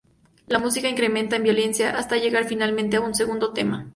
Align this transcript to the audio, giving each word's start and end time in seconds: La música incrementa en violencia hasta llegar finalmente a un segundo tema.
La 0.47 0.57
música 0.57 0.87
incrementa 0.89 1.35
en 1.35 1.43
violencia 1.43 1.91
hasta 1.95 2.17
llegar 2.17 2.45
finalmente 2.45 2.97
a 2.97 3.01
un 3.01 3.13
segundo 3.13 3.53
tema. 3.53 3.87